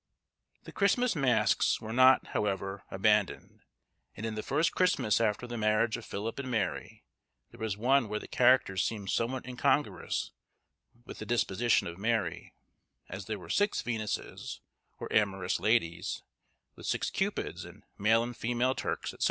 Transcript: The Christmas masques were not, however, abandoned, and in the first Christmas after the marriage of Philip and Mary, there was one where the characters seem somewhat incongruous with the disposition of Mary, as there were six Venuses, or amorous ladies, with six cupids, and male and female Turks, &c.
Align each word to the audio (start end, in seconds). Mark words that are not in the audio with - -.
The 0.63 0.71
Christmas 0.71 1.15
masques 1.15 1.79
were 1.79 1.93
not, 1.93 2.29
however, 2.29 2.83
abandoned, 2.89 3.61
and 4.17 4.25
in 4.25 4.33
the 4.33 4.41
first 4.41 4.73
Christmas 4.73 5.21
after 5.21 5.45
the 5.45 5.59
marriage 5.59 5.95
of 5.95 6.05
Philip 6.07 6.39
and 6.39 6.49
Mary, 6.49 7.03
there 7.51 7.59
was 7.59 7.77
one 7.77 8.09
where 8.09 8.19
the 8.19 8.27
characters 8.27 8.83
seem 8.83 9.07
somewhat 9.07 9.45
incongruous 9.45 10.31
with 11.05 11.19
the 11.19 11.25
disposition 11.27 11.85
of 11.85 11.99
Mary, 11.99 12.55
as 13.09 13.25
there 13.25 13.37
were 13.37 13.47
six 13.47 13.83
Venuses, 13.83 14.59
or 14.99 15.07
amorous 15.13 15.59
ladies, 15.59 16.23
with 16.75 16.87
six 16.87 17.11
cupids, 17.11 17.63
and 17.63 17.83
male 17.99 18.23
and 18.23 18.35
female 18.35 18.73
Turks, 18.73 19.11
&c. 19.11 19.17